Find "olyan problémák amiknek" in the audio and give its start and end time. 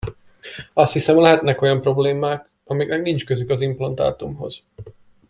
1.61-3.01